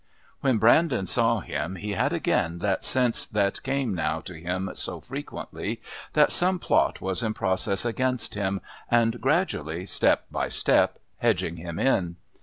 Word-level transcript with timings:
When 0.39 0.57
Brandon 0.57 1.05
saw 1.05 1.41
him 1.41 1.75
he 1.75 1.91
had 1.91 2.11
again 2.11 2.57
that 2.57 2.83
sense 2.83 3.23
that 3.27 3.61
came 3.61 3.93
now 3.93 4.19
to 4.21 4.33
him 4.33 4.71
so 4.73 4.99
frequently, 4.99 5.79
that 6.13 6.31
some 6.31 6.57
plot 6.57 7.01
was 7.01 7.21
in 7.21 7.35
process 7.35 7.85
against 7.85 8.33
him 8.33 8.61
and 8.89 9.21
gradually, 9.21 9.85
step 9.85 10.25
by 10.31 10.49
step, 10.49 10.97
hedging 11.19 11.57
him 11.57 11.77
in. 11.77 12.15